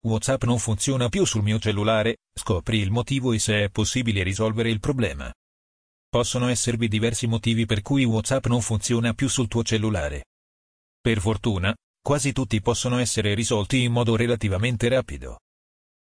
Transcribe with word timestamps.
WhatsApp 0.00 0.44
non 0.44 0.60
funziona 0.60 1.08
più 1.08 1.24
sul 1.24 1.42
mio 1.42 1.58
cellulare, 1.58 2.18
scopri 2.32 2.78
il 2.78 2.92
motivo 2.92 3.32
e 3.32 3.40
se 3.40 3.64
è 3.64 3.68
possibile 3.68 4.22
risolvere 4.22 4.70
il 4.70 4.78
problema. 4.78 5.32
Possono 6.08 6.46
esservi 6.48 6.86
diversi 6.86 7.26
motivi 7.26 7.66
per 7.66 7.82
cui 7.82 8.04
WhatsApp 8.04 8.46
non 8.46 8.60
funziona 8.60 9.12
più 9.12 9.28
sul 9.28 9.48
tuo 9.48 9.64
cellulare. 9.64 10.26
Per 11.00 11.20
fortuna, 11.20 11.74
quasi 12.00 12.32
tutti 12.32 12.60
possono 12.60 12.98
essere 12.98 13.34
risolti 13.34 13.82
in 13.82 13.92
modo 13.92 14.14
relativamente 14.14 14.88
rapido. 14.88 15.40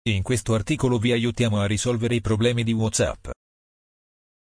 In 0.09 0.23
questo 0.23 0.55
articolo 0.55 0.97
vi 0.97 1.11
aiutiamo 1.11 1.59
a 1.59 1.67
risolvere 1.67 2.15
i 2.15 2.21
problemi 2.21 2.63
di 2.63 2.73
WhatsApp. 2.73 3.29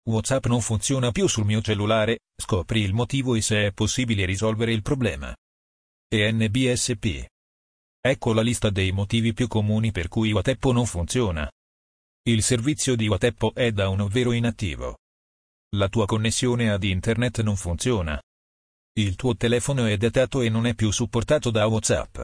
WhatsApp 0.09 0.47
non 0.47 0.61
funziona 0.61 1.11
più 1.11 1.27
sul 1.27 1.45
mio 1.45 1.61
cellulare, 1.61 2.21
scopri 2.37 2.81
il 2.81 2.95
motivo 2.95 3.35
e 3.35 3.43
se 3.43 3.67
è 3.67 3.73
possibile 3.73 4.25
risolvere 4.25 4.73
il 4.73 4.83
problema. 4.83 5.35
ENBSP 6.09 7.31
Ecco 8.05 8.33
la 8.33 8.43
lista 8.43 8.69
dei 8.71 8.91
motivi 8.91 9.33
più 9.33 9.47
comuni 9.47 9.93
per 9.93 10.09
cui 10.09 10.33
WhatsApp 10.33 10.65
non 10.65 10.87
funziona. 10.87 11.49
Il 12.25 12.43
servizio 12.43 12.97
di 12.97 13.07
WhatsApp 13.07 13.55
è 13.55 13.71
da 13.71 13.89
un 13.91 14.01
ovvero 14.01 14.33
inattivo. 14.33 14.99
La 15.77 15.89
tua 15.89 16.05
connessione 16.05 16.73
ad 16.73 16.83
internet 16.83 17.43
non 17.43 17.55
funziona. 17.55 18.21
Il 18.95 19.15
tuo 19.15 19.37
telefono 19.37 19.87
è 19.87 19.97
datato 19.97 20.41
e 20.41 20.49
non 20.49 20.67
è 20.67 20.75
più 20.75 20.91
supportato 20.91 21.53
da 21.53 21.65
WhatsApp. 21.67 22.19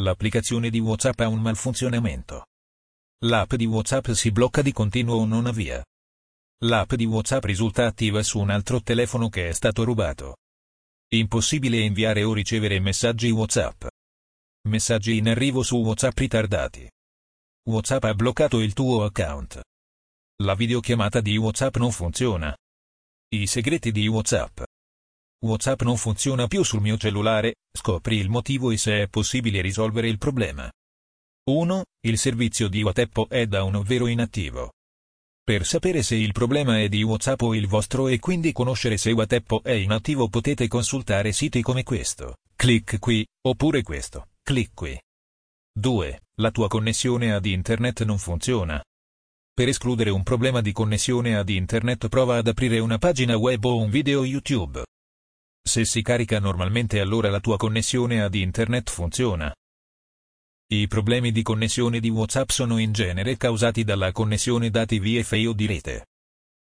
L'applicazione 0.00 0.68
di 0.68 0.80
WhatsApp 0.80 1.18
ha 1.20 1.28
un 1.28 1.40
malfunzionamento. 1.40 2.48
L'app 3.24 3.54
di 3.54 3.64
WhatsApp 3.64 4.10
si 4.10 4.30
blocca 4.30 4.60
di 4.60 4.72
continuo 4.72 5.16
o 5.16 5.24
non 5.24 5.46
avvia. 5.46 5.82
L'app 6.64 6.92
di 6.92 7.06
WhatsApp 7.06 7.44
risulta 7.44 7.86
attiva 7.86 8.22
su 8.22 8.38
un 8.38 8.50
altro 8.50 8.82
telefono 8.82 9.30
che 9.30 9.48
è 9.48 9.52
stato 9.52 9.82
rubato. 9.82 10.36
Impossibile 11.14 11.78
inviare 11.78 12.22
o 12.22 12.34
ricevere 12.34 12.78
messaggi 12.80 13.30
WhatsApp. 13.30 13.86
Messaggi 14.68 15.16
in 15.16 15.26
arrivo 15.26 15.62
su 15.62 15.78
WhatsApp 15.78 16.18
ritardati. 16.18 16.86
WhatsApp 17.70 18.04
ha 18.04 18.14
bloccato 18.14 18.60
il 18.60 18.74
tuo 18.74 19.04
account. 19.04 19.58
La 20.42 20.54
videochiamata 20.54 21.22
di 21.22 21.34
WhatsApp 21.38 21.76
non 21.76 21.90
funziona. 21.90 22.54
I 23.34 23.46
segreti 23.46 23.90
di 23.90 24.06
WhatsApp. 24.06 24.60
WhatsApp 25.46 25.80
non 25.80 25.96
funziona 25.96 26.46
più 26.46 26.62
sul 26.62 26.82
mio 26.82 26.98
cellulare, 26.98 27.54
scopri 27.72 28.18
il 28.18 28.28
motivo 28.28 28.70
e 28.70 28.76
se 28.76 29.02
è 29.02 29.08
possibile 29.08 29.62
risolvere 29.62 30.08
il 30.08 30.18
problema. 30.18 30.70
1. 31.48 31.84
Il 32.04 32.18
servizio 32.18 32.68
di 32.68 32.82
WhatsApp 32.82 33.18
è 33.30 33.46
da 33.46 33.62
un 33.62 33.76
ovvero 33.76 34.08
inattivo. 34.08 34.72
Per 35.42 35.64
sapere 35.64 36.02
se 36.02 36.16
il 36.16 36.32
problema 36.32 36.78
è 36.80 36.90
di 36.90 37.02
WhatsApp 37.02 37.40
o 37.40 37.54
il 37.54 37.66
vostro 37.66 38.08
e 38.08 38.18
quindi 38.18 38.52
conoscere 38.52 38.98
se 38.98 39.10
WhatsApp 39.12 39.54
è 39.62 39.72
inattivo 39.72 40.28
potete 40.28 40.68
consultare 40.68 41.32
siti 41.32 41.62
come 41.62 41.82
questo. 41.82 42.36
Clic 42.54 42.98
qui, 42.98 43.26
oppure 43.46 43.80
questo. 43.80 44.26
Clic 44.50 44.72
qui. 44.74 45.00
2. 45.78 46.22
La 46.40 46.50
tua 46.50 46.66
connessione 46.66 47.32
ad 47.32 47.46
internet 47.46 48.02
non 48.02 48.18
funziona. 48.18 48.82
Per 49.54 49.68
escludere 49.68 50.10
un 50.10 50.24
problema 50.24 50.60
di 50.60 50.72
connessione 50.72 51.36
ad 51.36 51.48
internet 51.48 52.08
prova 52.08 52.38
ad 52.38 52.48
aprire 52.48 52.80
una 52.80 52.98
pagina 52.98 53.36
web 53.36 53.64
o 53.64 53.76
un 53.76 53.88
video 53.90 54.24
YouTube. 54.24 54.84
Se 55.62 55.84
si 55.84 56.02
carica 56.02 56.40
normalmente 56.40 56.98
allora 56.98 57.30
la 57.30 57.38
tua 57.38 57.56
connessione 57.56 58.22
ad 58.22 58.34
internet 58.34 58.90
funziona. 58.90 59.54
I 60.72 60.88
problemi 60.88 61.30
di 61.30 61.42
connessione 61.42 62.00
di 62.00 62.08
WhatsApp 62.08 62.48
sono 62.50 62.78
in 62.78 62.90
genere 62.90 63.36
causati 63.36 63.84
dalla 63.84 64.10
connessione 64.10 64.68
dati 64.68 64.98
VFI 64.98 65.46
o 65.46 65.52
di 65.52 65.66
rete. 65.66 66.06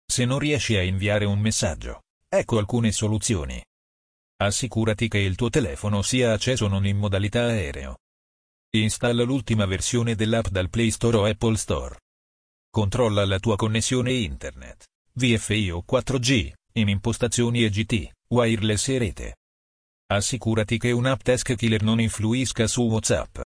Se 0.09 0.23
non 0.23 0.39
riesci 0.39 0.77
a 0.77 0.81
inviare 0.81 1.25
un 1.25 1.39
messaggio, 1.39 2.03
ecco 2.29 2.57
alcune 2.57 2.93
soluzioni. 2.93 3.61
Assicurati 4.37 5.07
che 5.07 5.19
il 5.19 5.35
tuo 5.35 5.49
telefono 5.49 6.01
sia 6.01 6.33
acceso 6.33 6.67
non 6.67 6.85
in 6.85 6.97
modalità 6.97 7.45
aereo. 7.45 7.99
Installa 8.75 9.23
l'ultima 9.23 9.65
versione 9.65 10.13
dell'app 10.13 10.47
dal 10.47 10.69
Play 10.69 10.91
Store 10.91 11.15
o 11.15 11.23
Apple 11.23 11.55
Store. 11.55 11.97
Controlla 12.69 13.23
la 13.23 13.39
tua 13.39 13.55
connessione 13.55 14.11
internet, 14.11 14.87
VFI 15.13 15.69
o 15.71 15.85
4G, 15.89 16.51
in 16.73 16.89
impostazioni 16.89 17.63
EGT, 17.63 18.11
wireless 18.27 18.89
e 18.89 18.97
rete. 18.97 19.35
Assicurati 20.07 20.77
che 20.77 20.91
un 20.91 21.05
app 21.05 21.21
task 21.21 21.55
killer 21.55 21.81
non 21.81 22.01
influisca 22.01 22.67
su 22.67 22.81
WhatsApp. 22.83 23.39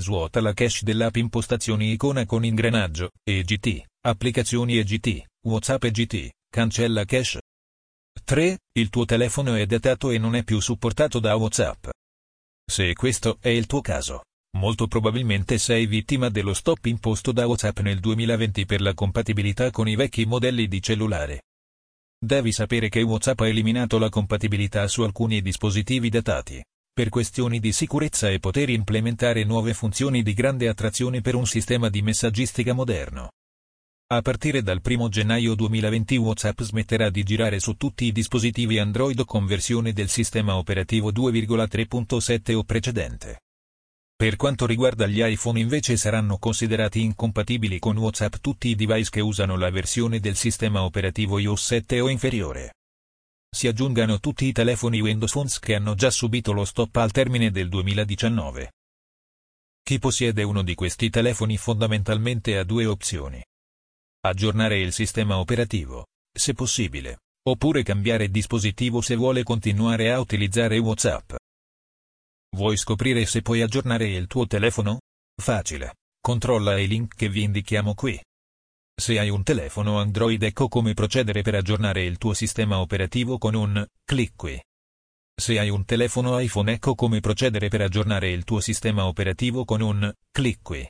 Svuota 0.00 0.40
la 0.40 0.54
cache 0.54 0.80
dell'app 0.82 1.16
impostazioni 1.16 1.92
icona 1.92 2.24
con 2.24 2.42
ingranaggio, 2.42 3.10
EGT, 3.22 3.82
applicazioni 4.00 4.78
EGT, 4.78 5.26
WhatsApp 5.42 5.84
EGT, 5.84 6.30
cancella 6.48 7.04
cache. 7.04 7.40
3. 8.26 8.58
Il 8.76 8.90
tuo 8.90 9.04
telefono 9.04 9.54
è 9.54 9.66
datato 9.66 10.10
e 10.10 10.18
non 10.18 10.34
è 10.34 10.42
più 10.42 10.58
supportato 10.58 11.20
da 11.20 11.36
WhatsApp. 11.36 11.86
Se 12.68 12.92
questo 12.92 13.38
è 13.40 13.50
il 13.50 13.66
tuo 13.66 13.80
caso, 13.80 14.22
molto 14.58 14.88
probabilmente 14.88 15.58
sei 15.58 15.86
vittima 15.86 16.28
dello 16.28 16.52
stop 16.52 16.86
imposto 16.86 17.30
da 17.30 17.46
WhatsApp 17.46 17.78
nel 17.82 18.00
2020 18.00 18.66
per 18.66 18.80
la 18.80 18.94
compatibilità 18.94 19.70
con 19.70 19.86
i 19.86 19.94
vecchi 19.94 20.24
modelli 20.24 20.66
di 20.66 20.82
cellulare. 20.82 21.42
Devi 22.18 22.50
sapere 22.50 22.88
che 22.88 23.00
WhatsApp 23.02 23.42
ha 23.42 23.46
eliminato 23.46 23.96
la 23.96 24.08
compatibilità 24.08 24.88
su 24.88 25.02
alcuni 25.02 25.40
dispositivi 25.40 26.08
datati, 26.08 26.60
per 26.92 27.10
questioni 27.10 27.60
di 27.60 27.70
sicurezza 27.70 28.28
e 28.28 28.40
poter 28.40 28.70
implementare 28.70 29.44
nuove 29.44 29.72
funzioni 29.72 30.24
di 30.24 30.34
grande 30.34 30.66
attrazione 30.66 31.20
per 31.20 31.36
un 31.36 31.46
sistema 31.46 31.88
di 31.88 32.02
messaggistica 32.02 32.72
moderno. 32.72 33.30
A 34.08 34.22
partire 34.22 34.62
dal 34.62 34.80
1 34.84 35.08
gennaio 35.08 35.56
2020 35.56 36.16
WhatsApp 36.18 36.60
smetterà 36.60 37.10
di 37.10 37.24
girare 37.24 37.58
su 37.58 37.74
tutti 37.74 38.04
i 38.04 38.12
dispositivi 38.12 38.78
Android 38.78 39.24
con 39.24 39.46
versione 39.46 39.92
del 39.92 40.08
sistema 40.08 40.54
operativo 40.58 41.10
2,3.7 41.10 42.54
o 42.54 42.62
precedente. 42.62 43.40
Per 44.14 44.36
quanto 44.36 44.64
riguarda 44.64 45.08
gli 45.08 45.20
iPhone 45.20 45.58
invece 45.58 45.96
saranno 45.96 46.38
considerati 46.38 47.02
incompatibili 47.02 47.80
con 47.80 47.96
WhatsApp 47.96 48.36
tutti 48.40 48.68
i 48.68 48.76
device 48.76 49.10
che 49.10 49.20
usano 49.20 49.56
la 49.56 49.70
versione 49.70 50.20
del 50.20 50.36
sistema 50.36 50.84
operativo 50.84 51.40
iOS 51.40 51.64
7 51.66 51.98
o 51.98 52.08
inferiore. 52.08 52.74
Si 53.50 53.66
aggiungano 53.66 54.20
tutti 54.20 54.46
i 54.46 54.52
telefoni 54.52 55.00
Windows 55.00 55.32
Phones 55.32 55.58
che 55.58 55.74
hanno 55.74 55.96
già 55.96 56.10
subito 56.10 56.52
lo 56.52 56.64
stop 56.64 56.94
al 56.94 57.10
termine 57.10 57.50
del 57.50 57.68
2019. 57.68 58.70
Chi 59.82 59.98
possiede 59.98 60.44
uno 60.44 60.62
di 60.62 60.76
questi 60.76 61.10
telefoni 61.10 61.56
fondamentalmente 61.56 62.56
ha 62.56 62.62
due 62.62 62.86
opzioni 62.86 63.42
aggiornare 64.28 64.78
il 64.78 64.92
sistema 64.92 65.38
operativo, 65.38 66.06
se 66.32 66.54
possibile, 66.54 67.20
oppure 67.48 67.82
cambiare 67.82 68.28
dispositivo 68.28 69.00
se 69.00 69.16
vuole 69.16 69.42
continuare 69.42 70.12
a 70.12 70.20
utilizzare 70.20 70.78
WhatsApp. 70.78 71.34
Vuoi 72.56 72.76
scoprire 72.76 73.26
se 73.26 73.42
puoi 73.42 73.62
aggiornare 73.62 74.08
il 74.08 74.26
tuo 74.26 74.46
telefono? 74.46 75.00
Facile. 75.40 75.96
Controlla 76.20 76.78
i 76.78 76.86
link 76.86 77.14
che 77.14 77.28
vi 77.28 77.42
indichiamo 77.42 77.94
qui. 77.94 78.18
Se 78.98 79.18
hai 79.18 79.28
un 79.28 79.42
telefono 79.42 79.98
Android 79.98 80.42
ecco 80.42 80.68
come 80.68 80.94
procedere 80.94 81.42
per 81.42 81.54
aggiornare 81.54 82.04
il 82.04 82.16
tuo 82.16 82.32
sistema 82.32 82.80
operativo 82.80 83.36
con 83.36 83.54
un 83.54 83.86
clic 84.04 84.32
qui. 84.34 84.60
Se 85.38 85.58
hai 85.58 85.68
un 85.68 85.84
telefono 85.84 86.38
iPhone 86.38 86.72
ecco 86.72 86.94
come 86.94 87.20
procedere 87.20 87.68
per 87.68 87.82
aggiornare 87.82 88.30
il 88.30 88.44
tuo 88.44 88.60
sistema 88.60 89.06
operativo 89.06 89.66
con 89.66 89.82
un 89.82 90.10
clic 90.32 90.60
qui. 90.62 90.88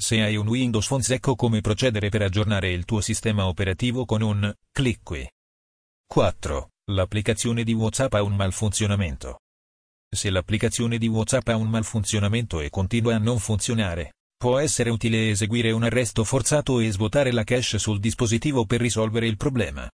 Se 0.00 0.18
hai 0.22 0.34
un 0.36 0.48
Windows 0.48 0.86
Phone 0.86 1.04
ecco 1.06 1.34
come 1.34 1.60
procedere 1.60 2.08
per 2.08 2.22
aggiornare 2.22 2.72
il 2.72 2.86
tuo 2.86 3.02
sistema 3.02 3.46
operativo 3.46 4.06
con 4.06 4.22
un 4.22 4.50
clic 4.72 5.00
qui. 5.02 5.30
4. 6.06 6.70
L'applicazione 6.92 7.64
di 7.64 7.74
WhatsApp 7.74 8.14
ha 8.14 8.22
un 8.22 8.34
malfunzionamento. 8.34 9.40
Se 10.10 10.30
l'applicazione 10.30 10.96
di 10.96 11.06
WhatsApp 11.06 11.48
ha 11.48 11.56
un 11.56 11.68
malfunzionamento 11.68 12.60
e 12.60 12.70
continua 12.70 13.16
a 13.16 13.18
non 13.18 13.38
funzionare, 13.38 14.14
può 14.38 14.58
essere 14.58 14.88
utile 14.88 15.28
eseguire 15.28 15.70
un 15.70 15.82
arresto 15.82 16.24
forzato 16.24 16.80
e 16.80 16.90
svuotare 16.90 17.30
la 17.30 17.44
cache 17.44 17.78
sul 17.78 18.00
dispositivo 18.00 18.64
per 18.64 18.80
risolvere 18.80 19.26
il 19.26 19.36
problema. 19.36 19.86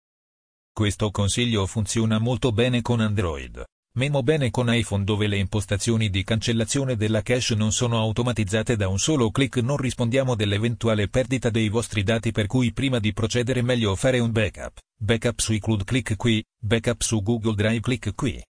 Questo 0.72 1.10
consiglio 1.10 1.66
funziona 1.66 2.20
molto 2.20 2.52
bene 2.52 2.80
con 2.80 3.00
Android. 3.00 3.60
Meno 3.96 4.22
bene 4.22 4.50
con 4.50 4.70
iPhone 4.70 5.04
dove 5.04 5.26
le 5.26 5.38
impostazioni 5.38 6.10
di 6.10 6.22
cancellazione 6.22 6.96
della 6.96 7.22
cache 7.22 7.54
non 7.54 7.72
sono 7.72 7.98
automatizzate 7.98 8.76
da 8.76 8.88
un 8.88 8.98
solo 8.98 9.30
clic 9.30 9.56
non 9.56 9.78
rispondiamo 9.78 10.34
dell'eventuale 10.34 11.08
perdita 11.08 11.48
dei 11.48 11.70
vostri 11.70 12.02
dati 12.02 12.30
per 12.30 12.46
cui 12.46 12.74
prima 12.74 12.98
di 12.98 13.14
procedere 13.14 13.62
meglio 13.62 13.96
fare 13.96 14.18
un 14.18 14.30
backup. 14.32 14.78
Backup 14.98 15.38
su 15.38 15.54
iCloud 15.54 15.84
clic 15.84 16.14
qui, 16.16 16.44
backup 16.58 17.00
su 17.00 17.22
Google 17.22 17.54
Drive 17.54 17.80
clic 17.80 18.14
qui. 18.14 18.44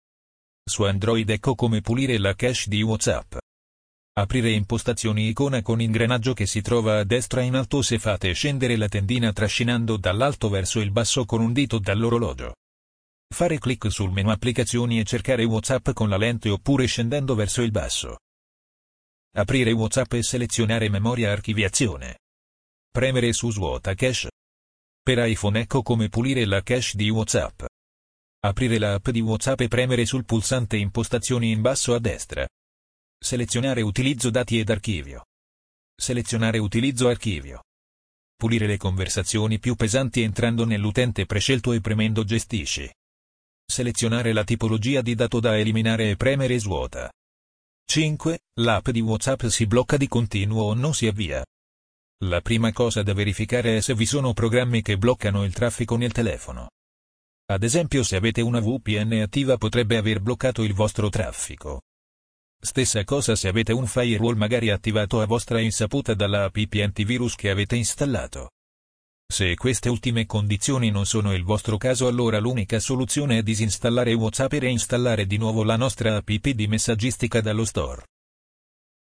Su 0.65 0.85
Android 0.85 1.29
ecco 1.29 1.57
come 1.57 1.81
pulire 1.81 2.19
la 2.19 2.35
cache 2.37 2.69
di 2.69 2.81
WhatsApp. 2.83 3.35
Aprire 4.13 4.53
impostazioni 4.53 5.27
icona 5.27 5.61
con 5.61 5.81
ingranaggio 5.81 6.35
che 6.35 6.47
si 6.47 6.61
trova 6.61 7.01
a 7.01 7.05
destra 7.05 7.41
in 7.41 7.57
alto 7.57 7.83
se 7.83 7.99
fate 7.99 8.33
scendere 8.33 8.77
la 8.77 8.87
tendina 8.87 9.33
trascinando 9.33 9.97
dall'alto 9.97 10.49
verso 10.49 10.79
il 10.79 10.93
basso 10.93 11.25
con 11.25 11.41
un 11.41 11.53
dito 11.53 11.81
dall'orologio. 11.81 12.55
Fare 13.33 13.59
clic 13.59 13.91
sul 13.91 14.13
menu 14.13 14.29
applicazioni 14.29 15.01
e 15.01 15.05
cercare 15.05 15.45
WhatsApp 15.45 15.93
con 15.93 16.11
la 16.11 16.19
lente 16.19 16.51
oppure 16.51 16.85
scendendo 16.85 17.35
verso 17.35 17.63
il 17.63 17.71
basso. 17.71 18.19
Aprire 19.35 19.73
WhatsApp 19.73 20.13
e 20.13 20.23
selezionare 20.23 20.91
memoria 20.91 21.33
archiviazione. 21.33 22.19
Premere 22.91 23.33
su 23.33 23.51
svuota 23.51 23.95
cache. 23.95 24.31
Per 25.03 25.19
iPhone 25.27 25.61
ecco 25.61 25.81
come 25.81 26.11
pulire 26.11 26.45
la 26.45 26.63
cache 26.63 26.91
di 26.93 27.09
WhatsApp. 27.09 27.63
Aprire 28.41 28.79
l'app 28.79 29.09
di 29.09 29.21
WhatsApp 29.21 29.63
e 29.63 29.69
premere 29.69 30.05
sul 30.05 30.27
pulsante 30.27 30.77
impostazioni 30.77 31.51
in 31.51 31.63
basso 31.63 31.95
a 31.95 31.99
destra. 31.99 32.47
Selezionare 33.19 33.81
utilizzo 33.81 34.29
dati 34.29 34.59
ed 34.59 34.69
archivio. 34.69 35.25
Selezionare 35.97 36.59
utilizzo 36.59 37.09
archivio. 37.09 37.63
Pulire 38.37 38.67
le 38.67 38.77
conversazioni 38.77 39.59
più 39.59 39.75
pesanti 39.75 40.21
entrando 40.21 40.67
nell'utente 40.67 41.25
prescelto 41.25 41.73
e 41.73 41.81
premendo 41.81 42.25
Gestisci. 42.25 42.93
Selezionare 43.73 44.35
la 44.35 44.45
tipologia 44.45 45.01
di 45.01 45.15
dato 45.15 45.41
da 45.41 45.57
eliminare 45.57 46.11
e 46.11 46.17
premere 46.17 46.59
svuota. 46.59 47.11
5. 47.87 48.41
L'app 48.61 48.91
di 48.91 49.01
WhatsApp 49.01 49.47
si 49.47 49.67
blocca 49.67 49.97
di 49.97 50.09
continuo 50.09 50.65
o 50.65 50.75
non 50.75 50.93
si 50.93 51.07
avvia. 51.07 51.43
La 52.25 52.43
prima 52.43 52.71
cosa 52.73 53.03
da 53.03 53.15
verificare 53.15 53.79
è 53.79 53.81
se 53.81 53.95
vi 53.95 54.05
sono 54.05 54.35
programmi 54.35 54.83
che 54.83 54.99
bloccano 54.99 55.43
il 55.45 55.55
traffico 55.55 55.97
nel 55.97 56.13
telefono. 56.13 56.69
Ad 57.47 57.63
esempio 57.63 58.03
se 58.03 58.17
avete 58.17 58.43
una 58.43 58.61
VPN 58.61 59.23
attiva 59.23 59.57
potrebbe 59.57 59.97
aver 59.97 60.21
bloccato 60.21 60.63
il 60.65 60.75
vostro 60.75 61.09
traffico. 61.09 61.81
Stessa 62.61 63.03
cosa 63.05 63.35
se 63.35 63.49
avete 63.49 63.73
un 63.73 63.87
firewall 63.87 64.37
magari 64.37 64.69
attivato 64.69 65.23
a 65.23 65.25
vostra 65.25 65.61
insaputa 65.61 66.13
dalla 66.13 66.45
app 66.45 66.75
antivirus 66.75 67.37
che 67.37 67.49
avete 67.49 67.77
installato. 67.77 68.51
Se 69.33 69.55
queste 69.55 69.89
ultime 69.89 70.27
condizioni 70.27 70.91
non 70.91 71.07
sono 71.07 71.33
il 71.33 71.43
vostro 71.43 71.79
caso 71.79 72.07
allora 72.07 72.39
l'unica 72.39 72.79
soluzione 72.79 73.39
è 73.39 73.43
disinstallare 73.43 74.13
WhatsApp 74.13 74.53
e 74.53 74.59
reinstallare 74.59 75.25
di 75.25 75.39
nuovo 75.39 75.65
la 75.65 75.77
nostra 75.77 76.17
app 76.17 76.29
di 76.29 76.67
messaggistica 76.67 77.41
dallo 77.41 77.65
store. 77.65 78.05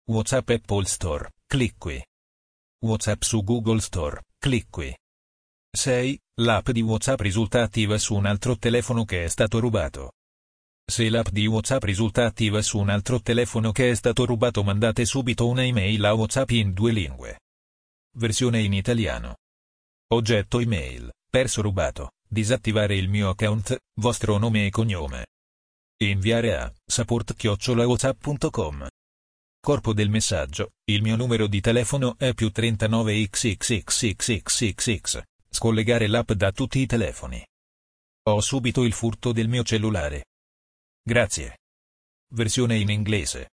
WhatsApp 0.07 0.49
Apple 0.49 0.85
Store, 0.85 1.29
clic 1.45 1.75
qui. 1.77 2.03
WhatsApp 2.79 3.21
su 3.21 3.43
Google 3.43 3.79
Store, 3.79 4.23
clic 4.39 4.65
qui. 4.71 4.97
6. 5.69 6.19
L'app 6.41 6.71
di 6.71 6.81
WhatsApp 6.81 7.21
risulta 7.21 7.61
attiva 7.61 7.99
su 7.99 8.15
un 8.15 8.25
altro 8.25 8.57
telefono 8.57 9.05
che 9.05 9.23
è 9.23 9.27
stato 9.27 9.59
rubato. 9.59 10.13
Se 10.83 11.07
l'app 11.11 11.27
di 11.27 11.45
WhatsApp 11.45 11.83
risulta 11.83 12.25
attiva 12.25 12.63
su 12.63 12.79
un 12.79 12.89
altro 12.89 13.21
telefono 13.21 13.71
che 13.71 13.91
è 13.91 13.93
stato 13.93 14.25
rubato 14.25 14.63
mandate 14.63 15.05
subito 15.05 15.47
una 15.47 15.63
email 15.63 16.03
a 16.05 16.13
WhatsApp 16.15 16.49
in 16.49 16.73
due 16.73 16.91
lingue. 16.91 17.41
Versione 18.15 18.61
in 18.61 18.73
italiano. 18.73 19.35
Oggetto 20.09 20.61
email, 20.61 21.11
perso 21.29 21.61
rubato, 21.61 22.11
disattivare 22.25 22.95
il 22.95 23.09
mio 23.09 23.27
account, 23.27 23.77
vostro 23.99 24.37
nome 24.37 24.65
e 24.65 24.69
cognome. 24.69 25.25
Inviare 25.97 26.55
a 26.55 26.73
support-whatsapp.com. 26.85 28.87
Corpo 29.59 29.93
del 29.93 30.09
messaggio, 30.09 30.69
il 30.85 31.01
mio 31.01 31.17
numero 31.17 31.47
di 31.47 31.59
telefono 31.59 32.17
è 32.17 32.33
più 32.33 32.53
39xxxxxxx. 32.55 35.21
Scollegare 35.49 36.07
l'app 36.07 36.31
da 36.31 36.53
tutti 36.53 36.79
i 36.79 36.85
telefoni. 36.85 37.45
Ho 38.29 38.39
subito 38.39 38.85
il 38.85 38.93
furto 38.93 39.33
del 39.33 39.49
mio 39.49 39.63
cellulare. 39.63 40.27
Grazie. 41.03 41.57
Versione 42.33 42.77
in 42.77 42.89
inglese. 42.89 43.49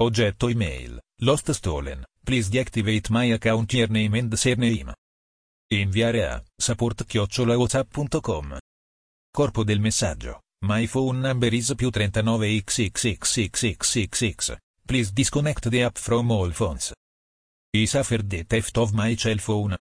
Oggetto 0.00 0.46
email, 0.46 1.00
lost 1.22 1.50
stolen, 1.50 2.04
please 2.22 2.48
deactivate 2.48 3.08
my 3.10 3.32
account 3.32 3.72
username 3.72 4.20
and 4.20 4.32
surname. 4.34 4.94
Inviare 5.72 6.26
a 6.26 6.44
support-whatsapp.com. 6.54 8.58
Corpo 9.32 9.64
del 9.64 9.80
messaggio. 9.80 10.42
My 10.66 10.86
phone 10.86 11.18
number 11.18 11.50
is 11.54 11.72
più 11.74 11.88
39xxxxxxx. 11.88 14.56
Please 14.84 15.10
disconnect 15.14 15.70
the 15.70 15.82
app 15.82 15.96
from 15.96 16.30
all 16.30 16.52
phones. 16.52 16.92
I 17.74 17.86
suffered 17.86 18.26
the 18.26 18.44
theft 18.44 18.76
of 18.76 18.92
my 18.92 19.16
cell 19.16 19.38
phone. 19.38 19.74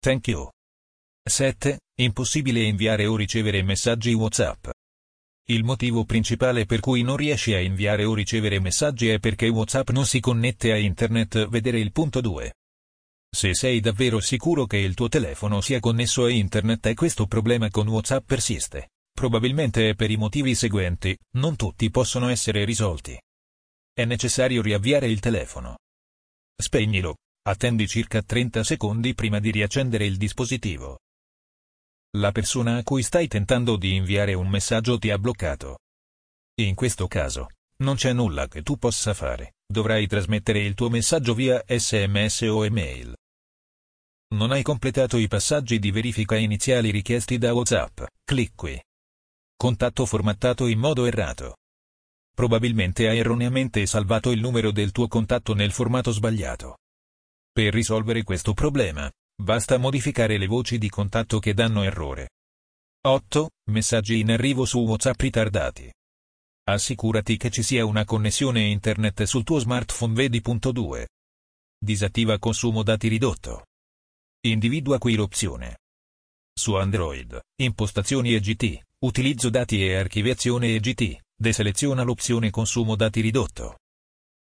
Thank 0.00 0.28
you. 0.28 0.48
7. 1.28 1.80
Impossibile 1.98 2.62
inviare 2.62 3.06
o 3.06 3.16
ricevere 3.16 3.64
messaggi 3.64 4.12
WhatsApp. 4.12 4.68
Il 5.48 5.64
motivo 5.64 6.04
principale 6.04 6.64
per 6.64 6.78
cui 6.78 7.02
non 7.02 7.16
riesci 7.16 7.54
a 7.54 7.58
inviare 7.58 8.04
o 8.04 8.14
ricevere 8.14 8.60
messaggi 8.60 9.08
è 9.08 9.18
perché 9.18 9.48
WhatsApp 9.48 9.90
non 9.90 10.06
si 10.06 10.20
connette 10.20 10.70
a 10.70 10.76
internet. 10.76 11.48
Vedere 11.48 11.80
il 11.80 11.90
punto 11.90 12.20
2. 12.20 12.52
Se 13.30 13.54
sei 13.54 13.80
davvero 13.80 14.20
sicuro 14.20 14.66
che 14.66 14.78
il 14.78 14.94
tuo 14.94 15.08
telefono 15.08 15.60
sia 15.60 15.80
connesso 15.80 16.24
a 16.24 16.30
internet 16.30 16.86
e 16.86 16.94
questo 16.94 17.26
problema 17.26 17.68
con 17.70 17.86
WhatsApp 17.86 18.26
persiste, 18.26 18.90
probabilmente 19.12 19.90
è 19.90 19.94
per 19.94 20.10
i 20.10 20.16
motivi 20.16 20.54
seguenti, 20.54 21.16
non 21.34 21.54
tutti 21.56 21.90
possono 21.90 22.28
essere 22.28 22.64
risolti. 22.64 23.20
È 23.92 24.04
necessario 24.04 24.62
riavviare 24.62 25.08
il 25.08 25.20
telefono. 25.20 25.78
Spegnilo. 26.56 27.16
Attendi 27.48 27.86
circa 27.86 28.22
30 28.22 28.62
secondi 28.62 29.14
prima 29.14 29.38
di 29.38 29.50
riaccendere 29.50 30.04
il 30.04 30.16
dispositivo. 30.18 30.98
La 32.16 32.30
persona 32.30 32.76
a 32.76 32.82
cui 32.82 33.02
stai 33.02 33.26
tentando 33.26 33.76
di 33.76 33.94
inviare 33.94 34.34
un 34.34 34.48
messaggio 34.48 34.98
ti 34.98 35.10
ha 35.10 35.18
bloccato. 35.18 35.78
In 36.60 36.74
questo 36.74 37.06
caso, 37.06 37.48
non 37.80 37.96
c'è 37.96 38.12
nulla 38.12 38.48
che 38.48 38.62
tu 38.62 38.76
possa 38.76 39.14
fare, 39.14 39.56
dovrai 39.66 40.06
trasmettere 40.06 40.60
il 40.60 40.74
tuo 40.74 40.88
messaggio 40.88 41.34
via 41.34 41.62
sms 41.66 42.42
o 42.42 42.64
email. 42.64 43.14
Non 44.34 44.50
hai 44.50 44.62
completato 44.62 45.16
i 45.16 45.28
passaggi 45.28 45.78
di 45.78 45.90
verifica 45.90 46.36
iniziali 46.36 46.90
richiesti 46.90 47.38
da 47.38 47.54
WhatsApp, 47.54 48.02
clic 48.24 48.52
qui. 48.54 48.82
Contatto 49.56 50.06
formattato 50.06 50.66
in 50.66 50.78
modo 50.78 51.06
errato. 51.06 51.56
Probabilmente 52.34 53.08
hai 53.08 53.18
erroneamente 53.18 53.84
salvato 53.86 54.30
il 54.30 54.40
numero 54.40 54.70
del 54.70 54.92
tuo 54.92 55.08
contatto 55.08 55.54
nel 55.54 55.72
formato 55.72 56.10
sbagliato. 56.12 56.78
Per 57.50 57.72
risolvere 57.72 58.22
questo 58.22 58.54
problema, 58.54 59.10
basta 59.34 59.78
modificare 59.78 60.36
le 60.36 60.46
voci 60.46 60.78
di 60.78 60.88
contatto 60.88 61.38
che 61.38 61.54
danno 61.54 61.82
errore. 61.82 62.28
8. 63.06 63.50
Messaggi 63.70 64.20
in 64.20 64.30
arrivo 64.30 64.64
su 64.64 64.80
WhatsApp 64.80 65.20
ritardati. 65.20 65.92
Assicurati 66.68 67.38
che 67.38 67.48
ci 67.48 67.62
sia 67.62 67.86
una 67.86 68.04
connessione 68.04 68.60
internet 68.60 69.22
sul 69.22 69.42
tuo 69.42 69.58
smartphone. 69.58 70.12
Vedi 70.12 70.42
punto 70.42 70.70
2. 70.70 71.08
Disattiva 71.82 72.38
consumo 72.38 72.82
dati 72.82 73.08
ridotto. 73.08 73.68
Individua 74.46 74.98
qui 74.98 75.14
l'opzione. 75.14 75.78
Su 76.52 76.74
Android, 76.74 77.40
impostazioni 77.62 78.34
EGT, 78.34 78.82
utilizzo 78.98 79.48
dati 79.48 79.82
e 79.82 79.96
archiviazione 79.96 80.74
EGT, 80.74 81.20
deseleziona 81.34 82.02
l'opzione 82.02 82.50
consumo 82.50 82.96
dati 82.96 83.22
ridotto. 83.22 83.78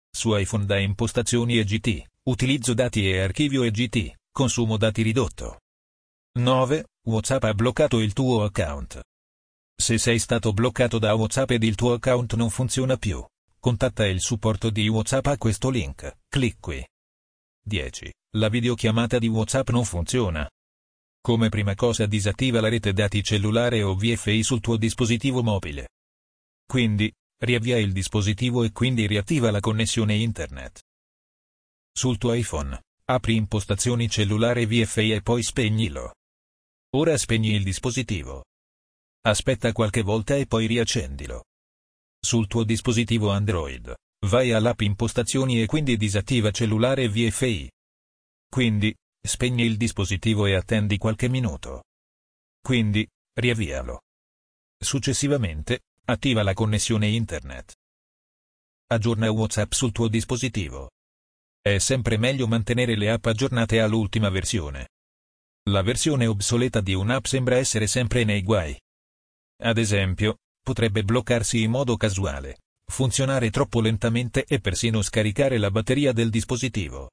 Su 0.09 0.35
iPhone 0.35 0.65
da 0.65 0.79
impostazioni 0.79 1.59
EGT, 1.59 2.09
utilizzo 2.23 2.73
dati 2.73 3.07
e 3.07 3.19
archivio 3.19 3.61
EGT, 3.61 4.15
consumo 4.31 4.77
dati 4.77 5.03
ridotto. 5.03 5.59
9. 6.39 6.85
WhatsApp 7.05 7.43
ha 7.43 7.53
bloccato 7.53 7.99
il 7.99 8.13
tuo 8.13 8.43
account. 8.45 8.99
Se 9.77 9.97
sei 9.97 10.19
stato 10.19 10.53
bloccato 10.53 10.99
da 10.99 11.13
WhatsApp 11.13 11.51
ed 11.51 11.63
il 11.63 11.75
tuo 11.75 11.93
account 11.93 12.33
non 12.35 12.49
funziona 12.49 12.95
più, 12.97 13.23
contatta 13.59 14.05
il 14.05 14.21
supporto 14.21 14.69
di 14.69 14.87
WhatsApp 14.87 15.27
a 15.27 15.37
questo 15.37 15.69
link, 15.69 16.19
clic 16.29 16.57
qui. 16.59 16.85
10. 17.61 18.13
La 18.37 18.49
videochiamata 18.49 19.19
di 19.19 19.27
WhatsApp 19.27 19.69
non 19.69 19.83
funziona. 19.83 20.49
Come 21.19 21.49
prima 21.49 21.75
cosa 21.75 22.05
disattiva 22.05 22.61
la 22.61 22.69
rete 22.69 22.93
dati 22.93 23.21
cellulare 23.21 23.81
o 23.81 23.95
VFI 23.95 24.43
sul 24.43 24.61
tuo 24.61 24.77
dispositivo 24.77 25.43
mobile. 25.43 25.89
Quindi, 26.65 27.11
riavvia 27.43 27.77
il 27.77 27.91
dispositivo 27.91 28.63
e 28.63 28.71
quindi 28.71 29.07
riattiva 29.07 29.51
la 29.51 29.59
connessione 29.59 30.15
internet. 30.15 30.81
Sul 31.91 32.17
tuo 32.17 32.33
iPhone, 32.33 32.79
apri 33.05 33.35
impostazioni 33.35 34.09
cellulare 34.09 34.65
VFI 34.65 35.11
e 35.11 35.21
poi 35.21 35.43
spegnilo. 35.43 36.13
Ora 36.95 37.17
spegni 37.17 37.53
il 37.53 37.63
dispositivo. 37.63 38.44
Aspetta 39.27 39.71
qualche 39.71 40.03
volta 40.03 40.35
e 40.35 40.45
poi 40.45 40.67
riaccendilo. 40.67 41.45
Sul 42.19 42.45
tuo 42.45 42.63
dispositivo 42.63 43.31
Android, 43.31 43.91
vai 44.27 44.51
all'app 44.51 44.81
impostazioni 44.81 45.63
e 45.63 45.65
quindi 45.65 45.97
disattiva 45.97 46.51
cellulare 46.51 47.09
VFI. 47.09 47.71
Quindi, 48.47 48.95
spegni 49.19 49.63
il 49.63 49.77
dispositivo 49.77 50.45
e 50.45 50.53
attendi 50.53 50.99
qualche 50.99 51.27
minuto. 51.27 51.85
Quindi, 52.61 53.07
riavvialo. 53.33 54.01
Successivamente, 54.77 55.81
attiva 56.05 56.43
la 56.43 56.53
connessione 56.53 57.07
internet. 57.07 57.73
Aggiorna 58.91 59.31
WhatsApp 59.31 59.71
sul 59.71 59.91
tuo 59.91 60.07
dispositivo. 60.07 60.91
È 61.59 61.79
sempre 61.79 62.17
meglio 62.17 62.45
mantenere 62.47 62.95
le 62.95 63.09
app 63.09 63.25
aggiornate 63.25 63.79
all'ultima 63.79 64.29
versione. 64.29 64.89
La 65.71 65.81
versione 65.81 66.27
obsoleta 66.27 66.79
di 66.79 66.93
un'app 66.93 67.25
sembra 67.25 67.57
essere 67.57 67.87
sempre 67.87 68.23
nei 68.23 68.43
guai. 68.43 68.79
Ad 69.63 69.77
esempio, 69.77 70.37
potrebbe 70.61 71.03
bloccarsi 71.03 71.61
in 71.61 71.71
modo 71.71 71.95
casuale, 71.95 72.59
funzionare 72.91 73.49
troppo 73.49 73.81
lentamente 73.81 74.45
e 74.45 74.59
persino 74.59 75.01
scaricare 75.01 75.57
la 75.57 75.71
batteria 75.71 76.11
del 76.11 76.29
dispositivo. 76.29 77.11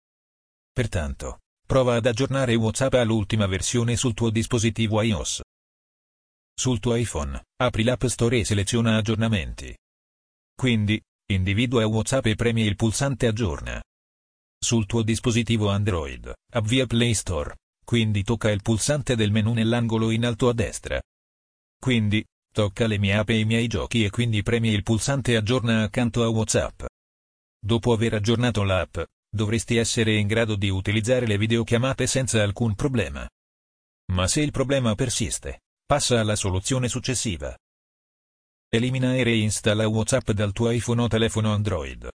Pertanto, 0.73 1.41
prova 1.67 1.97
ad 1.97 2.07
aggiornare 2.07 2.55
WhatsApp 2.55 2.95
all'ultima 2.95 3.47
versione 3.47 3.97
sul 3.97 4.15
tuo 4.15 4.31
dispositivo 4.31 5.01
iOS. 5.01 5.41
Sul 6.55 6.81
tuo 6.81 6.95
iPhone, 6.95 7.43
apri 7.57 7.83
l'App 7.83 8.05
Store 8.07 8.39
e 8.39 8.45
seleziona 8.45 8.97
Aggiornamenti. 8.97 9.75
Quindi, 10.55 11.01
individua 11.31 11.87
WhatsApp 11.87 12.27
e 12.27 12.35
premi 12.35 12.63
il 12.63 12.77
pulsante 12.77 13.27
Aggiorna. 13.27 13.83
Sul 14.59 14.87
tuo 14.87 15.03
dispositivo 15.03 15.69
Android, 15.71 16.33
avvia 16.53 16.87
Play 16.87 17.15
Store, 17.15 17.57
quindi 17.85 18.23
tocca 18.23 18.51
il 18.51 18.63
pulsante 18.63 19.17
del 19.17 19.33
menu 19.33 19.53
nell'angolo 19.55 20.11
in 20.11 20.25
alto 20.25 20.49
a 20.49 20.53
destra. 20.53 21.01
Quindi, 21.79 22.25
Tocca 22.53 22.87
le 22.87 22.99
mie 22.99 23.15
app 23.15 23.31
e 23.31 23.39
i 23.39 23.45
miei 23.47 23.67
giochi 23.67 24.05
e 24.05 24.11
quindi 24.11 24.43
premi 24.43 24.69
il 24.69 24.83
pulsante 24.83 25.37
aggiorna 25.37 25.85
accanto 25.85 26.23
a 26.23 26.29
WhatsApp. 26.29 26.85
Dopo 27.59 27.95
aver 27.95 28.13
aggiornato 28.13 28.63
l'app, 28.63 28.99
dovresti 29.35 29.79
essere 29.79 30.17
in 30.17 30.27
grado 30.27 30.55
di 30.55 30.69
utilizzare 30.69 31.27
le 31.27 31.39
videochiamate 31.39 32.07
senza 32.07 32.43
alcun 32.43 32.75
problema. 32.75 33.27
Ma 34.13 34.29
se 34.29 34.43
il 34.43 34.51
problema 34.51 34.95
persiste, 34.95 35.63
passa 35.87 36.21
alla 36.21 36.37
soluzione 36.37 36.89
successiva. 36.89 37.57
Elimina 38.69 39.17
e 39.17 39.23
reinstalla 39.23 39.89
WhatsApp 39.89 40.33
dal 40.33 40.53
tuo 40.53 40.69
iPhone 40.69 41.01
o 41.01 41.09
telefono 41.09 41.55
Android. 41.55 42.07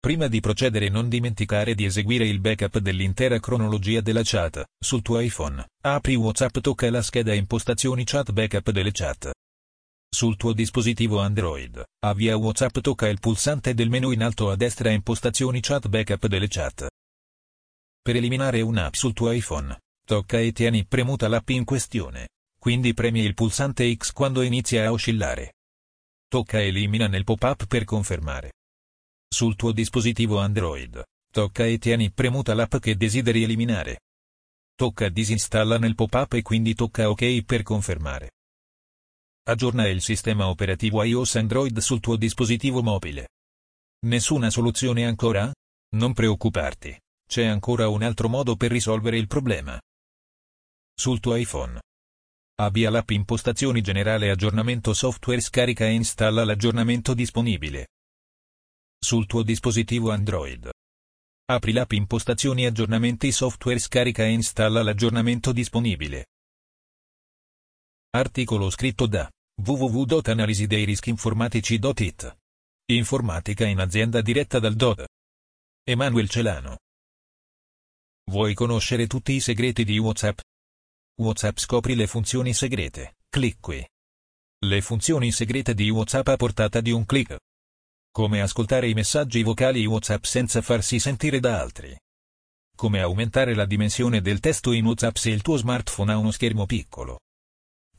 Prima 0.00 0.26
di 0.26 0.40
procedere 0.40 0.88
non 0.88 1.08
dimenticare 1.08 1.76
di 1.76 1.84
eseguire 1.84 2.26
il 2.26 2.40
backup 2.40 2.78
dell'intera 2.78 3.38
cronologia 3.38 4.00
della 4.00 4.22
chat. 4.24 4.64
Sul 4.82 5.02
tuo 5.02 5.20
iPhone, 5.20 5.64
apri 5.82 6.16
WhatsApp 6.16 6.58
tocca 6.58 6.90
la 6.90 7.02
scheda 7.02 7.34
impostazioni 7.34 8.02
chat 8.02 8.32
backup 8.32 8.70
delle 8.70 8.90
chat. 8.90 9.30
Sul 10.12 10.36
tuo 10.36 10.52
dispositivo 10.52 11.20
Android, 11.20 11.82
avvia 12.04 12.36
WhatsApp 12.36 12.80
tocca 12.80 13.06
il 13.06 13.20
pulsante 13.20 13.74
del 13.74 13.88
menu 13.88 14.10
in 14.10 14.24
alto 14.24 14.50
a 14.50 14.56
destra 14.56 14.90
impostazioni 14.90 15.60
chat 15.60 15.86
backup 15.86 16.26
delle 16.26 16.48
chat. 16.48 16.88
Per 18.02 18.16
eliminare 18.16 18.60
un'app 18.60 18.94
sul 18.94 19.12
tuo 19.12 19.30
iPhone, 19.30 19.78
tocca 20.04 20.40
e 20.40 20.50
tieni 20.50 20.84
premuta 20.84 21.28
l'app 21.28 21.48
in 21.50 21.64
questione, 21.64 22.30
quindi 22.58 22.92
premi 22.92 23.20
il 23.20 23.34
pulsante 23.34 23.94
X 23.94 24.10
quando 24.10 24.42
inizia 24.42 24.84
a 24.84 24.92
oscillare. 24.92 25.54
Tocca 26.26 26.60
elimina 26.60 27.06
nel 27.06 27.24
pop-up 27.24 27.66
per 27.66 27.84
confermare. 27.84 28.54
Sul 29.32 29.54
tuo 29.54 29.70
dispositivo 29.70 30.38
Android, 30.38 31.02
tocca 31.32 31.64
e 31.64 31.78
tieni 31.78 32.10
premuta 32.10 32.52
l'app 32.54 32.78
che 32.78 32.96
desideri 32.96 33.44
eliminare. 33.44 34.00
Tocca 34.74 35.08
disinstalla 35.08 35.78
nel 35.78 35.94
pop-up 35.94 36.32
e 36.32 36.42
quindi 36.42 36.74
tocca 36.74 37.08
OK 37.08 37.42
per 37.44 37.62
confermare. 37.62 38.30
Aggiorna 39.50 39.88
il 39.88 40.00
sistema 40.00 40.46
operativo 40.46 41.02
iOS 41.02 41.34
Android 41.34 41.76
sul 41.80 41.98
tuo 41.98 42.14
dispositivo 42.14 42.84
mobile. 42.84 43.30
Nessuna 44.06 44.48
soluzione 44.48 45.04
ancora? 45.04 45.52
Non 45.96 46.12
preoccuparti, 46.12 46.96
c'è 47.26 47.46
ancora 47.46 47.88
un 47.88 48.04
altro 48.04 48.28
modo 48.28 48.54
per 48.54 48.70
risolvere 48.70 49.18
il 49.18 49.26
problema. 49.26 49.76
Sul 50.94 51.18
tuo 51.18 51.34
iPhone. 51.34 51.80
Avvia 52.60 52.90
l'app 52.90 53.10
Impostazioni 53.10 53.80
Generale 53.80 54.30
Aggiornamento 54.30 54.94
Software 54.94 55.40
Scarica 55.40 55.84
e 55.84 55.94
installa 55.94 56.44
l'aggiornamento 56.44 57.12
disponibile 57.12 57.88
sul 59.04 59.26
tuo 59.26 59.42
dispositivo 59.42 60.12
Android. 60.12 60.70
Apri 61.46 61.72
l'app 61.72 61.90
Impostazioni 61.90 62.66
Aggiornamenti 62.66 63.32
Software 63.32 63.80
scarica 63.80 64.22
e 64.22 64.30
installa 64.30 64.84
l'aggiornamento 64.84 65.50
disponibile. 65.50 66.26
Articolo 68.12 68.70
scritto 68.70 69.06
da 69.06 69.28
www.analisideirischiinformatici.it. 69.62 72.36
Informatica 72.86 73.66
in 73.66 73.78
azienda 73.78 74.22
diretta 74.22 74.58
dal 74.58 74.74
DOD. 74.74 75.04
Emanuel 75.84 76.30
Celano. 76.30 76.78
Vuoi 78.30 78.54
conoscere 78.54 79.06
tutti 79.06 79.34
i 79.34 79.40
segreti 79.40 79.84
di 79.84 79.98
WhatsApp? 79.98 80.38
WhatsApp 81.20 81.58
scopri 81.58 81.94
le 81.94 82.06
funzioni 82.06 82.54
segrete. 82.54 83.16
Clic 83.28 83.58
qui. 83.60 83.86
Le 84.64 84.80
funzioni 84.80 85.30
segrete 85.30 85.74
di 85.74 85.90
WhatsApp 85.90 86.28
a 86.28 86.36
portata 86.36 86.80
di 86.80 86.90
un 86.90 87.04
clic. 87.04 87.36
Come 88.10 88.40
ascoltare 88.40 88.88
i 88.88 88.94
messaggi 88.94 89.42
vocali 89.42 89.84
WhatsApp 89.84 90.24
senza 90.24 90.62
farsi 90.62 90.98
sentire 90.98 91.38
da 91.38 91.60
altri. 91.60 91.94
Come 92.74 93.00
aumentare 93.00 93.54
la 93.54 93.66
dimensione 93.66 94.22
del 94.22 94.40
testo 94.40 94.72
in 94.72 94.86
WhatsApp 94.86 95.16
se 95.16 95.28
il 95.28 95.42
tuo 95.42 95.58
smartphone 95.58 96.12
ha 96.12 96.16
uno 96.16 96.30
schermo 96.30 96.64
piccolo. 96.64 97.18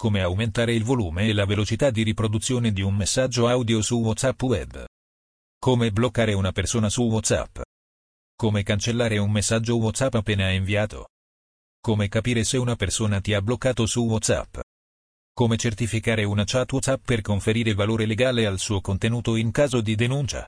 Come 0.01 0.21
aumentare 0.21 0.73
il 0.73 0.83
volume 0.83 1.27
e 1.27 1.31
la 1.31 1.45
velocità 1.45 1.91
di 1.91 2.01
riproduzione 2.01 2.71
di 2.71 2.81
un 2.81 2.95
messaggio 2.95 3.47
audio 3.47 3.83
su 3.83 3.99
WhatsApp 3.99 4.41
web. 4.41 4.85
Come 5.59 5.91
bloccare 5.91 6.33
una 6.33 6.51
persona 6.51 6.89
su 6.89 7.03
WhatsApp. 7.03 7.59
Come 8.35 8.63
cancellare 8.63 9.19
un 9.19 9.29
messaggio 9.29 9.77
WhatsApp 9.77 10.15
appena 10.15 10.49
inviato. 10.49 11.09
Come 11.79 12.07
capire 12.07 12.43
se 12.43 12.57
una 12.57 12.75
persona 12.75 13.21
ti 13.21 13.35
ha 13.35 13.43
bloccato 13.43 13.85
su 13.85 14.03
WhatsApp. 14.07 14.57
Come 15.35 15.55
certificare 15.57 16.23
una 16.23 16.45
chat 16.45 16.71
WhatsApp 16.71 17.05
per 17.05 17.21
conferire 17.21 17.75
valore 17.75 18.07
legale 18.07 18.47
al 18.47 18.57
suo 18.57 18.81
contenuto 18.81 19.35
in 19.35 19.51
caso 19.51 19.81
di 19.81 19.93
denuncia. 19.93 20.47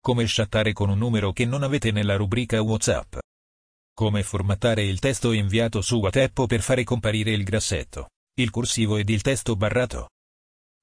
Come 0.00 0.24
chattare 0.26 0.72
con 0.72 0.90
un 0.90 0.98
numero 0.98 1.30
che 1.30 1.44
non 1.44 1.62
avete 1.62 1.92
nella 1.92 2.16
rubrica 2.16 2.60
WhatsApp. 2.60 3.18
Come 3.94 4.24
formattare 4.24 4.82
il 4.82 4.98
testo 4.98 5.30
inviato 5.30 5.80
su 5.82 6.00
WhatsApp 6.00 6.46
per 6.48 6.62
fare 6.62 6.82
comparire 6.82 7.30
il 7.30 7.44
grassetto, 7.44 8.08
il 8.34 8.48
corsivo 8.48 8.96
ed 8.96 9.10
il 9.10 9.20
testo 9.20 9.56
barrato. 9.56 10.08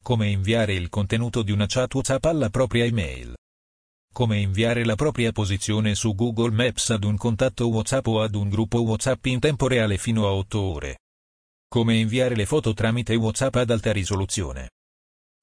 Come 0.03 0.29
inviare 0.29 0.73
il 0.73 0.87
contenuto 0.87 1.41
di 1.41 1.51
una 1.51 1.65
chat 1.65 1.91
WhatsApp 1.91 2.25
alla 2.25 2.49
propria 2.49 2.85
email. 2.85 3.33
Come 4.13 4.39
inviare 4.39 4.85
la 4.85 4.93
propria 4.93 5.31
posizione 5.31 5.95
su 5.95 6.13
Google 6.13 6.51
Maps 6.51 6.91
ad 6.91 7.03
un 7.03 7.17
contatto 7.17 7.67
WhatsApp 7.67 8.05
o 8.05 8.21
ad 8.21 8.35
un 8.35 8.49
gruppo 8.49 8.81
WhatsApp 8.81 9.25
in 9.25 9.39
tempo 9.39 9.67
reale 9.67 9.97
fino 9.97 10.27
a 10.27 10.31
8 10.33 10.59
ore. 10.61 10.99
Come 11.67 11.97
inviare 11.97 12.35
le 12.35 12.45
foto 12.45 12.73
tramite 12.75 13.15
WhatsApp 13.15 13.55
ad 13.55 13.71
alta 13.71 13.91
risoluzione. 13.91 14.69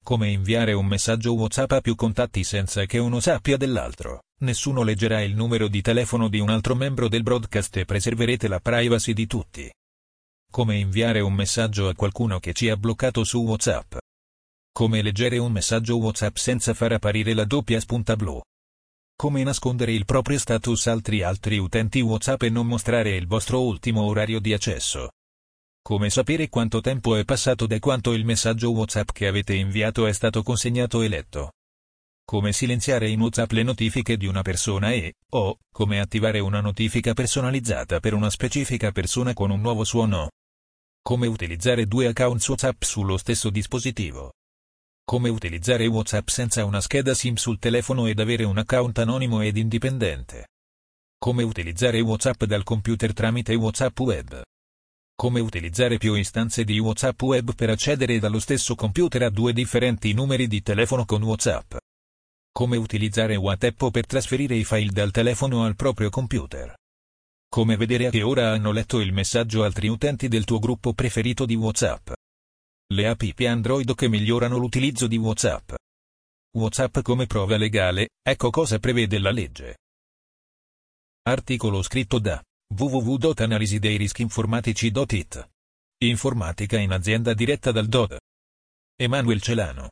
Come 0.05 0.29
inviare 0.29 0.75
un 0.75 0.87
messaggio 0.87 1.35
WhatsApp 1.35 1.73
a 1.73 1.81
più 1.81 1.97
contatti 1.97 2.45
senza 2.45 2.85
che 2.85 2.99
uno 2.99 3.19
sappia 3.19 3.57
dell'altro. 3.57 4.23
Nessuno 4.43 4.85
leggerà 4.85 5.23
il 5.23 5.35
numero 5.35 5.67
di 5.67 5.83
telefono 5.83 6.29
di 6.29 6.39
un 6.39 6.51
altro 6.51 6.77
membro 6.77 7.09
del 7.09 7.25
broadcast 7.25 7.77
e 7.79 7.85
preserverete 7.85 8.47
la 8.47 8.61
privacy 8.61 9.13
di 9.13 9.27
tutti. 9.27 9.69
Come 10.57 10.79
inviare 10.79 11.21
un 11.21 11.35
messaggio 11.35 11.87
a 11.87 11.95
qualcuno 11.95 12.39
che 12.39 12.55
ci 12.55 12.71
ha 12.71 12.79
bloccato 12.79 13.25
su 13.25 13.43
WhatsApp. 13.43 13.97
Come 14.73 15.03
leggere 15.03 15.37
un 15.37 15.53
messaggio 15.53 15.99
WhatsApp 15.99 16.37
senza 16.37 16.73
far 16.73 16.93
apparire 16.93 17.35
la 17.35 17.45
doppia 17.45 17.79
spunta 17.79 18.17
blu. 18.17 18.41
Come 19.15 19.43
nascondere 19.43 19.93
il 19.93 20.07
proprio 20.07 20.39
status 20.39 20.87
altri 20.87 21.21
altri 21.21 21.59
utenti 21.59 22.01
WhatsApp 22.01 22.45
e 22.45 22.49
non 22.49 22.67
mostrare 22.67 23.17
il 23.17 23.27
vostro 23.27 23.61
ultimo 23.65 24.05
orario 24.05 24.41
di 24.41 24.55
accesso. 24.55 25.11
Come 25.83 26.09
sapere 26.09 26.49
quanto 26.49 26.81
tempo 26.81 27.17
è 27.17 27.25
passato 27.27 27.67
da 27.67 27.79
quanto 27.79 28.15
il 28.15 28.25
messaggio 28.25 28.71
WhatsApp 28.71 29.11
che 29.11 29.27
avete 29.27 29.53
inviato 29.53 30.07
è 30.07 30.13
stato 30.15 30.43
consegnato 30.43 31.03
e 31.03 31.09
letto. 31.09 31.51
Come 32.25 32.55
silenziare 32.55 33.11
in 33.11 33.21
WhatsApp 33.21 33.51
le 33.51 33.63
notifiche 33.63 34.17
di 34.17 34.25
una 34.25 34.41
persona 34.41 34.93
e, 34.93 35.17
o, 35.33 35.59
come 35.71 36.01
attivare 36.01 36.39
una 36.39 36.63
notifica 36.63 37.13
personalizzata 37.13 38.01
per 38.01 38.15
una 38.15 38.31
specifica 38.31 38.91
persona 38.91 39.35
con 39.35 39.51
un 39.51 39.61
nuovo 39.61 39.85
suono. 39.85 40.31
Come 41.07 41.29
utilizzare 41.29 41.87
due 41.87 42.09
accounts 42.09 42.49
WhatsApp 42.49 42.83
sullo 42.83 43.17
stesso 43.17 43.49
dispositivo. 43.49 44.33
Come 45.05 45.29
utilizzare 45.29 45.87
WhatsApp 45.87 46.27
senza 46.27 46.65
una 46.65 46.81
scheda 46.81 47.15
SIM 47.15 47.37
sul 47.37 47.61
telefono 47.61 48.09
ed 48.09 48.19
avere 48.19 48.43
un 48.43 48.59
account 48.59 48.99
anonimo 48.99 49.41
ed 49.41 49.57
indipendente. 49.57 50.49
Come 51.17 51.45
utilizzare 51.45 52.01
WhatsApp 52.01 52.43
dal 52.43 52.65
computer 52.65 53.13
tramite 53.13 53.55
WhatsApp 53.55 53.97
Web. 54.01 54.43
Come 55.15 55.39
utilizzare 55.39 55.97
più 55.97 56.13
istanze 56.15 56.65
di 56.65 56.77
WhatsApp 56.81 57.23
web 57.23 57.55
per 57.55 57.71
accedere 57.71 58.19
dallo 58.19 58.41
stesso 58.41 58.75
computer 58.75 59.23
a 59.23 59.31
due 59.31 59.53
differenti 59.53 60.13
numeri 60.13 60.49
di 60.49 60.61
telefono 60.61 61.05
con 61.05 61.23
WhatsApp. 61.23 61.77
Come 62.51 62.77
utilizzare 62.77 63.37
WhatsApp 63.37 63.85
per 63.93 64.07
trasferire 64.07 64.57
i 64.57 64.65
file 64.65 64.91
dal 64.91 65.13
telefono 65.13 65.63
al 65.63 65.77
proprio 65.77 66.11
computer. 66.11 66.75
Come 67.57 67.79
vedere 67.79 68.09
a 68.09 68.11
che 68.11 68.21
ora 68.21 68.51
hanno 68.51 68.71
letto 68.71 69.01
il 69.01 69.15
messaggio 69.15 69.65
altri 69.65 69.89
utenti 69.89 70.29
del 70.29 70.45
tuo 70.45 70.59
gruppo 70.59 70.93
preferito 70.93 71.47
di 71.47 71.55
WhatsApp. 71.55 72.11
Le 72.93 73.09
app 73.09 73.23
Android 73.39 73.95
che 73.95 74.11
migliorano 74.11 74.59
l'utilizzo 74.59 75.07
di 75.07 75.17
WhatsApp. 75.17 75.73
WhatsApp 76.55 77.01
come 77.01 77.25
prova 77.25 77.57
legale, 77.57 78.11
ecco 78.21 78.51
cosa 78.51 78.79
prevede 78.79 79.19
la 79.19 79.31
legge. 79.31 79.79
Articolo 81.23 81.81
scritto 81.81 82.19
da 82.19 82.45
www.analisideirischiinformatici.it. 82.75 85.49
Informatica 86.05 86.79
in 86.79 86.93
azienda 86.93 87.33
diretta 87.33 87.73
dal 87.73 87.87
DOD. 87.87 88.19
Emanuel 88.97 89.41
Celano. 89.41 89.89